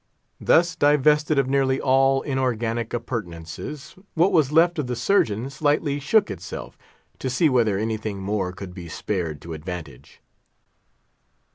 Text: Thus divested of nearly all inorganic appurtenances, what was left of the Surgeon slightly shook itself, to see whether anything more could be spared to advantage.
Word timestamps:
Thus 0.39 0.75
divested 0.75 1.37
of 1.37 1.47
nearly 1.47 1.79
all 1.79 2.23
inorganic 2.23 2.91
appurtenances, 2.91 3.93
what 4.15 4.31
was 4.31 4.51
left 4.51 4.79
of 4.79 4.87
the 4.87 4.95
Surgeon 4.95 5.51
slightly 5.51 5.99
shook 5.99 6.31
itself, 6.31 6.75
to 7.19 7.29
see 7.29 7.49
whether 7.49 7.77
anything 7.77 8.19
more 8.19 8.51
could 8.51 8.73
be 8.73 8.89
spared 8.89 9.43
to 9.43 9.53
advantage. 9.53 10.19